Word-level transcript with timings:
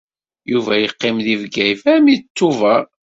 Yuba 0.51 0.73
yeqqim 0.77 1.17
deg 1.25 1.37
Bgayet 1.43 1.83
armi 1.93 2.15
d 2.17 2.21
Tubeṛ. 2.37 2.83